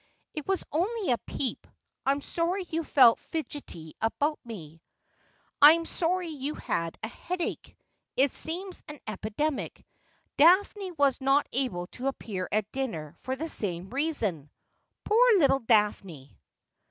'It 0.33 0.47
was 0.47 0.63
only 0.71 1.11
a 1.11 1.17
peep. 1.27 1.67
I'm 2.07 2.21
sorry 2.21 2.63
you 2.71 2.83
felt 2.83 3.19
fidgety 3.19 3.93
about 4.01 4.39
me.'' 4.43 4.81
I 5.61 5.73
am 5.73 5.85
sorry 5.85 6.29
you 6.29 6.55
had 6.55 6.97
a 7.03 7.07
headache. 7.07 7.77
It 8.17 8.31
seems 8.31 8.81
an 8.87 8.97
epidemic. 9.05 9.85
Daphne 10.37 10.93
was 10.93 11.21
not 11.21 11.45
able 11.53 11.85
to 11.85 12.07
appear 12.07 12.49
at 12.51 12.71
dinner 12.71 13.13
for 13.19 13.35
the 13.35 13.47
same 13.47 13.91
reason.'' 13.91 14.49
Poor 15.05 15.37
little 15.37 15.59
Daphne 15.59 16.35